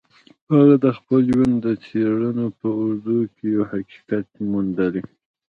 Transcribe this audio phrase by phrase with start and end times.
[0.53, 5.01] هغه د خپل ژوند د څېړنو په اوږدو کې يو حقيقت موندلی.